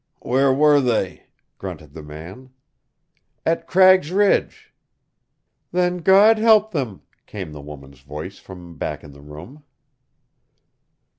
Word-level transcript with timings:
"Where 0.23 0.51
were 0.51 0.81
they?" 0.81 1.27
grunted 1.59 1.93
the 1.93 2.01
man. 2.01 2.49
"At 3.45 3.67
Cragg's 3.67 4.11
Ridge." 4.11 4.73
"Then 5.71 5.97
God 5.99 6.39
help 6.39 6.71
them," 6.71 7.03
came 7.27 7.51
the 7.51 7.61
woman's 7.61 7.99
voice 7.99 8.39
from 8.39 8.79
back 8.79 9.03
in 9.03 9.11
the 9.11 9.21
room. 9.21 9.63